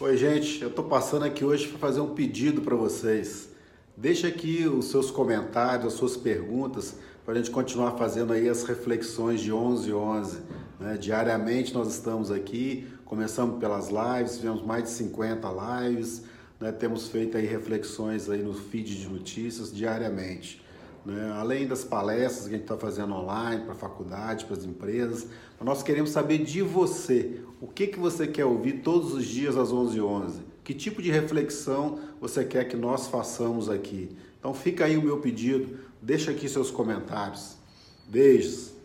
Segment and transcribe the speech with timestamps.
[0.00, 3.48] Oi, gente, eu estou passando aqui hoje para fazer um pedido para vocês.
[3.96, 8.62] Deixa aqui os seus comentários, as suas perguntas, para a gente continuar fazendo aí as
[8.62, 10.38] reflexões de 11 e 11.
[10.78, 10.96] Né?
[10.96, 15.48] Diariamente nós estamos aqui, começamos pelas lives, tivemos mais de 50
[15.88, 16.22] lives,
[16.60, 16.70] né?
[16.70, 20.62] temos feito aí reflexões aí no feed de notícias diariamente.
[21.08, 21.32] Né?
[21.32, 25.26] Além das palestras que a gente está fazendo online para a faculdade, para as empresas,
[25.58, 27.40] nós queremos saber de você.
[27.62, 30.02] O que, que você quer ouvir todos os dias às 11h11?
[30.02, 30.40] 11?
[30.62, 34.14] Que tipo de reflexão você quer que nós façamos aqui?
[34.38, 37.56] Então fica aí o meu pedido, deixa aqui seus comentários.
[38.06, 38.77] Beijos!